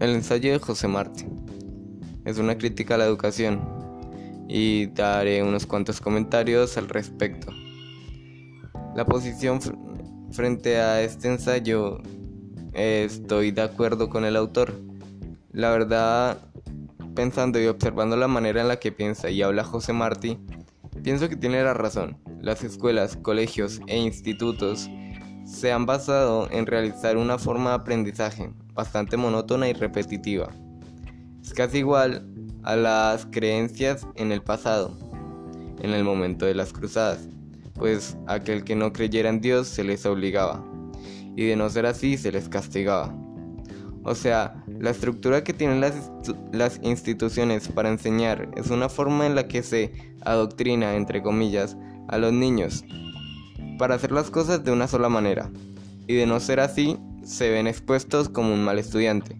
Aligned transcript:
El 0.00 0.10
ensayo 0.10 0.52
de 0.52 0.60
José 0.60 0.86
Martí 0.86 1.24
es 2.24 2.38
una 2.38 2.56
crítica 2.56 2.94
a 2.94 2.98
la 2.98 3.04
educación 3.04 3.60
y 4.48 4.86
daré 4.86 5.42
unos 5.42 5.66
cuantos 5.66 6.00
comentarios 6.00 6.78
al 6.78 6.88
respecto. 6.88 7.52
La 8.94 9.04
posición 9.04 9.58
frente 10.30 10.76
a 10.76 11.02
este 11.02 11.26
ensayo 11.26 12.00
estoy 12.74 13.50
de 13.50 13.62
acuerdo 13.62 14.08
con 14.08 14.24
el 14.24 14.36
autor. 14.36 14.72
La 15.50 15.70
verdad, 15.70 16.38
pensando 17.16 17.60
y 17.60 17.66
observando 17.66 18.16
la 18.16 18.28
manera 18.28 18.60
en 18.60 18.68
la 18.68 18.78
que 18.78 18.92
piensa 18.92 19.30
y 19.30 19.42
habla 19.42 19.64
José 19.64 19.92
Martí, 19.92 20.38
pienso 21.02 21.28
que 21.28 21.34
tiene 21.34 21.60
la 21.64 21.74
razón. 21.74 22.18
Las 22.40 22.62
escuelas, 22.62 23.16
colegios 23.16 23.80
e 23.88 23.98
institutos 23.98 24.88
se 25.44 25.72
han 25.72 25.86
basado 25.86 26.48
en 26.52 26.66
realizar 26.66 27.16
una 27.16 27.36
forma 27.36 27.70
de 27.70 27.76
aprendizaje 27.76 28.52
bastante 28.78 29.16
monótona 29.16 29.68
y 29.68 29.72
repetitiva. 29.72 30.50
Es 31.42 31.52
casi 31.52 31.78
igual 31.78 32.32
a 32.62 32.76
las 32.76 33.26
creencias 33.26 34.06
en 34.14 34.30
el 34.30 34.40
pasado, 34.40 34.96
en 35.82 35.90
el 35.90 36.04
momento 36.04 36.46
de 36.46 36.54
las 36.54 36.72
cruzadas, 36.72 37.28
pues 37.74 38.16
aquel 38.28 38.62
que 38.62 38.76
no 38.76 38.92
creyera 38.92 39.30
en 39.30 39.40
Dios 39.40 39.66
se 39.66 39.82
les 39.82 40.06
obligaba, 40.06 40.64
y 41.34 41.44
de 41.46 41.56
no 41.56 41.68
ser 41.70 41.86
así 41.86 42.16
se 42.16 42.30
les 42.30 42.48
castigaba. 42.48 43.12
O 44.04 44.14
sea, 44.14 44.62
la 44.78 44.90
estructura 44.90 45.42
que 45.42 45.52
tienen 45.52 45.80
las, 45.80 46.12
las 46.52 46.78
instituciones 46.84 47.66
para 47.66 47.88
enseñar 47.88 48.48
es 48.56 48.70
una 48.70 48.88
forma 48.88 49.26
en 49.26 49.34
la 49.34 49.48
que 49.48 49.64
se 49.64 49.92
adoctrina, 50.24 50.94
entre 50.94 51.20
comillas, 51.20 51.76
a 52.06 52.16
los 52.16 52.32
niños 52.32 52.84
para 53.76 53.96
hacer 53.96 54.12
las 54.12 54.30
cosas 54.30 54.62
de 54.62 54.70
una 54.70 54.86
sola 54.86 55.08
manera, 55.08 55.50
y 56.06 56.14
de 56.14 56.26
no 56.26 56.38
ser 56.38 56.60
así, 56.60 56.96
se 57.28 57.50
ven 57.50 57.66
expuestos 57.66 58.28
como 58.28 58.54
un 58.54 58.64
mal 58.64 58.78
estudiante. 58.78 59.36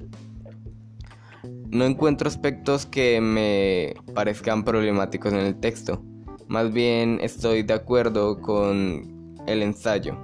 No 1.71 1.85
encuentro 1.85 2.29
aspectos 2.29 2.87
que 2.87 3.21
me 3.21 3.95
parezcan 4.15 4.65
problemáticos 4.65 5.33
en 5.33 5.41
el 5.41 5.59
texto, 5.59 6.03
más 6.47 6.73
bien 6.73 7.19
estoy 7.23 7.63
de 7.63 7.75
acuerdo 7.75 8.41
con 8.41 9.37
el 9.47 9.63
ensayo. 9.63 10.17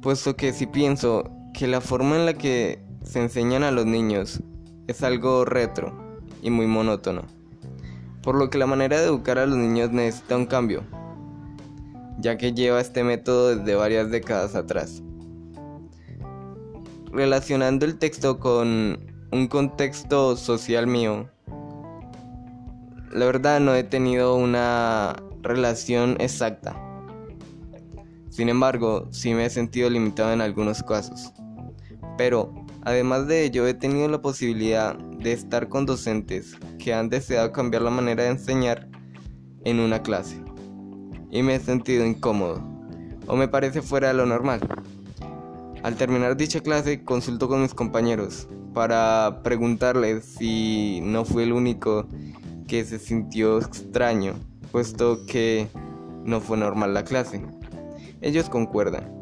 Puesto 0.00 0.36
que 0.36 0.52
si 0.52 0.66
pienso 0.66 1.24
que 1.52 1.66
la 1.66 1.80
forma 1.80 2.16
en 2.16 2.26
la 2.26 2.34
que 2.34 2.78
se 3.02 3.20
enseñan 3.20 3.62
a 3.62 3.70
los 3.70 3.86
niños 3.86 4.42
es 4.86 5.02
algo 5.02 5.44
retro 5.44 6.18
y 6.42 6.50
muy 6.50 6.66
monótono 6.66 7.36
por 8.26 8.34
lo 8.34 8.50
que 8.50 8.58
la 8.58 8.66
manera 8.66 8.98
de 8.98 9.06
educar 9.06 9.38
a 9.38 9.46
los 9.46 9.56
niños 9.56 9.92
necesita 9.92 10.36
un 10.36 10.46
cambio, 10.46 10.82
ya 12.18 12.36
que 12.36 12.52
lleva 12.52 12.80
este 12.80 13.04
método 13.04 13.56
desde 13.56 13.74
varias 13.74 14.10
décadas 14.10 14.54
atrás. 14.54 15.02
Relacionando 17.12 17.86
el 17.86 17.98
texto 17.98 18.38
con 18.38 18.98
un 19.32 19.46
contexto 19.48 20.36
social 20.36 20.86
mío, 20.86 21.28
la 23.12 23.26
verdad 23.26 23.60
no 23.60 23.74
he 23.74 23.84
tenido 23.84 24.36
una 24.36 25.16
relación 25.42 26.16
exacta. 26.20 26.82
Sin 28.28 28.50
embargo, 28.50 29.08
sí 29.10 29.32
me 29.32 29.46
he 29.46 29.50
sentido 29.50 29.88
limitado 29.88 30.32
en 30.32 30.42
algunos 30.42 30.82
casos. 30.82 31.32
Pero, 32.18 32.52
además 32.82 33.26
de 33.26 33.44
ello, 33.44 33.66
he 33.66 33.74
tenido 33.74 34.08
la 34.08 34.20
posibilidad 34.20 34.96
de 34.96 35.32
estar 35.32 35.68
con 35.68 35.86
docentes 35.86 36.54
que 36.78 36.92
han 36.92 37.08
deseado 37.08 37.52
cambiar 37.52 37.82
la 37.82 37.90
manera 37.90 38.24
de 38.24 38.30
enseñar 38.30 38.88
en 39.64 39.80
una 39.80 40.02
clase. 40.02 40.42
Y 41.36 41.42
me 41.42 41.56
he 41.56 41.60
sentido 41.60 42.06
incómodo, 42.06 42.62
o 43.26 43.36
me 43.36 43.46
parece 43.46 43.82
fuera 43.82 44.08
de 44.08 44.14
lo 44.14 44.24
normal. 44.24 44.58
Al 45.82 45.94
terminar 45.96 46.34
dicha 46.34 46.62
clase, 46.62 47.04
consulto 47.04 47.46
con 47.46 47.60
mis 47.60 47.74
compañeros 47.74 48.48
para 48.72 49.40
preguntarles 49.42 50.24
si 50.24 51.00
no 51.02 51.26
fue 51.26 51.42
el 51.42 51.52
único 51.52 52.06
que 52.66 52.86
se 52.86 52.98
sintió 52.98 53.58
extraño, 53.58 54.32
puesto 54.72 55.26
que 55.26 55.68
no 56.24 56.40
fue 56.40 56.56
normal 56.56 56.94
la 56.94 57.04
clase. 57.04 57.44
Ellos 58.22 58.48
concuerdan. 58.48 59.12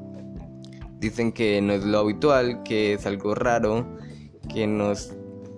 Dicen 1.01 1.33
que 1.33 1.61
no 1.61 1.73
es 1.73 1.83
lo 1.83 1.99
habitual, 1.99 2.63
que 2.63 2.93
es 2.93 3.07
algo 3.07 3.35
raro, 3.35 3.89
que 4.49 4.95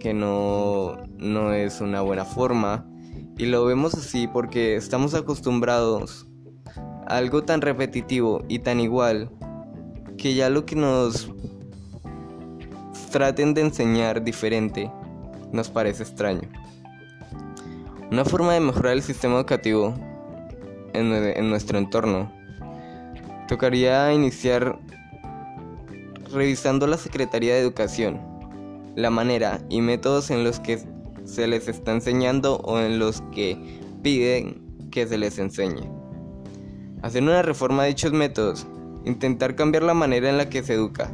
que 0.01 0.15
no, 0.15 0.97
no 1.19 1.53
es 1.53 1.83
una 1.83 2.01
buena 2.01 2.25
forma. 2.25 2.89
Y 3.37 3.45
lo 3.45 3.67
vemos 3.67 3.93
así 3.93 4.27
porque 4.27 4.77
estamos 4.77 5.13
acostumbrados 5.13 6.27
algo 7.07 7.43
tan 7.45 7.61
repetitivo 7.61 8.43
y 8.49 8.59
tan 8.61 8.81
igual 8.81 9.31
que 10.19 10.35
ya 10.35 10.51
lo 10.51 10.67
que 10.67 10.77
nos 10.77 11.31
traten 13.11 13.55
de 13.55 13.63
enseñar 13.63 14.23
diferente 14.23 14.91
nos 15.53 15.71
parece 15.71 16.03
extraño. 16.03 16.49
Una 18.11 18.25
forma 18.25 18.53
de 18.55 18.61
mejorar 18.61 18.93
el 18.93 19.03
sistema 19.03 19.37
educativo 19.37 19.95
en, 20.93 21.51
nuestro 21.51 21.79
entorno 21.79 22.31
tocaría 23.49 24.13
iniciar 24.13 24.79
revisando 26.33 26.87
la 26.87 26.97
Secretaría 26.97 27.55
de 27.55 27.61
Educación 27.61 28.21
la 28.97 29.11
manera 29.11 29.61
y 29.69 29.81
métodos 29.83 30.31
en 30.31 30.43
los 30.43 30.59
que 30.59 30.81
se 31.25 31.47
les 31.47 31.69
está 31.69 31.93
enseñando 31.93 32.57
o 32.59 32.79
en 32.79 32.99
los 32.99 33.21
que 33.33 33.59
piden 34.03 34.63
que 34.91 35.07
se 35.07 35.19
les 35.19 35.39
enseñe. 35.39 36.06
Hacer 37.07 37.23
una 37.23 37.43
reforma 37.43 37.85
de 37.85 37.91
dichos 37.91 38.13
métodos, 38.13 38.67
intentar 39.05 39.55
cambiar 39.55 39.85
la 39.85 39.95
manera 39.95 40.29
en 40.29 40.39
la 40.39 40.49
que 40.49 40.65
se 40.65 40.75
educa 40.75 41.11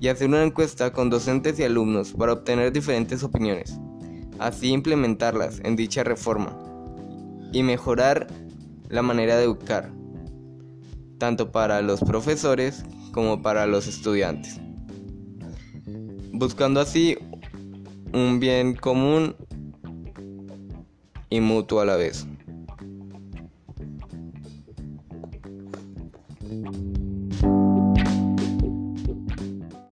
y 0.00 0.08
hacer 0.08 0.28
una 0.28 0.42
encuesta 0.42 0.92
con 0.92 1.10
docentes 1.10 1.58
y 1.58 1.62
alumnos 1.62 2.12
para 2.12 2.32
obtener 2.32 2.72
diferentes 2.72 3.22
opiniones, 3.22 3.78
así 4.38 4.70
implementarlas 4.70 5.60
en 5.62 5.76
dicha 5.76 6.04
reforma 6.04 6.56
y 7.52 7.62
mejorar 7.62 8.28
la 8.88 9.02
manera 9.02 9.36
de 9.36 9.44
educar, 9.44 9.92
tanto 11.18 11.52
para 11.52 11.82
los 11.82 12.00
profesores 12.00 12.82
como 13.12 13.42
para 13.42 13.66
los 13.66 13.86
estudiantes 13.86 14.58
buscando 16.40 16.80
así 16.80 17.18
un 18.14 18.40
bien 18.40 18.74
común 18.74 19.36
y 21.28 21.40
mutuo 21.40 21.80
a 21.80 21.84
la 21.84 21.96
vez. 21.96 22.26
Mm-hmm. 26.50 26.89